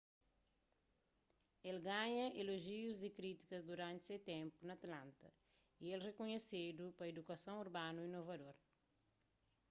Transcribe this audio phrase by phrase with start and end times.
[1.69, 5.27] el ganha elojius di krítika duranti se ténpu na atlanta
[5.83, 8.55] y el rikunhesedu pa idukason urbanu inovador